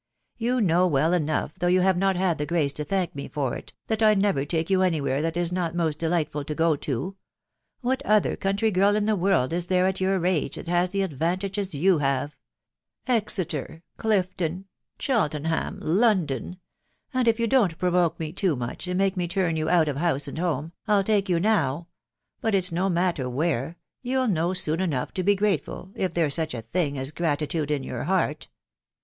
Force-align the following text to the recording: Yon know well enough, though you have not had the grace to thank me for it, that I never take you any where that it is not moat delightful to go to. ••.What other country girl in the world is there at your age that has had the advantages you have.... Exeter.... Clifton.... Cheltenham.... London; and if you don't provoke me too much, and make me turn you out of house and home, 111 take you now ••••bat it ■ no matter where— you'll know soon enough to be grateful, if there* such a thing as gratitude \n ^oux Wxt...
Yon 0.39 0.65
know 0.65 0.87
well 0.87 1.13
enough, 1.13 1.53
though 1.59 1.67
you 1.67 1.81
have 1.81 1.95
not 1.95 2.15
had 2.15 2.39
the 2.39 2.45
grace 2.47 2.73
to 2.73 2.83
thank 2.83 3.13
me 3.13 3.27
for 3.27 3.55
it, 3.55 3.71
that 3.85 4.01
I 4.01 4.15
never 4.15 4.45
take 4.45 4.71
you 4.71 4.81
any 4.81 4.99
where 4.99 5.21
that 5.21 5.37
it 5.37 5.39
is 5.39 5.51
not 5.51 5.75
moat 5.75 5.95
delightful 5.99 6.43
to 6.45 6.55
go 6.55 6.75
to. 6.77 6.99
••.What 7.81 8.01
other 8.03 8.35
country 8.35 8.71
girl 8.71 8.95
in 8.95 9.05
the 9.05 9.15
world 9.15 9.53
is 9.53 9.67
there 9.67 9.85
at 9.85 10.01
your 10.01 10.25
age 10.25 10.55
that 10.55 10.67
has 10.67 10.89
had 10.89 10.91
the 10.93 11.03
advantages 11.03 11.75
you 11.75 11.99
have.... 11.99 12.35
Exeter.... 13.07 13.83
Clifton.... 13.97 14.65
Cheltenham.... 14.97 15.77
London; 15.79 16.57
and 17.13 17.27
if 17.27 17.39
you 17.39 17.45
don't 17.45 17.77
provoke 17.77 18.19
me 18.19 18.31
too 18.31 18.55
much, 18.55 18.87
and 18.87 18.97
make 18.97 19.15
me 19.15 19.27
turn 19.27 19.55
you 19.55 19.69
out 19.69 19.87
of 19.87 19.97
house 19.97 20.27
and 20.27 20.39
home, 20.39 20.71
111 20.85 21.05
take 21.05 21.29
you 21.29 21.39
now 21.39 21.73
••••bat 22.41 22.55
it 22.55 22.63
■ 22.63 22.71
no 22.71 22.89
matter 22.89 23.29
where— 23.29 23.77
you'll 24.01 24.27
know 24.27 24.51
soon 24.51 24.79
enough 24.81 25.13
to 25.13 25.21
be 25.21 25.35
grateful, 25.35 25.91
if 25.93 26.15
there* 26.15 26.31
such 26.31 26.55
a 26.55 26.63
thing 26.63 26.97
as 26.97 27.11
gratitude 27.11 27.69
\n 27.71 27.83
^oux 27.83 28.03
Wxt... 28.07 28.47